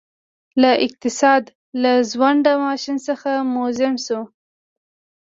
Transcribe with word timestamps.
له 0.61 0.71
اقتصاد 0.85 1.43
له 1.81 1.91
خوځنده 1.99 2.53
ماشین 2.65 2.97
څخه 3.07 3.31
موزیم 3.53 3.93
شو 4.05 4.19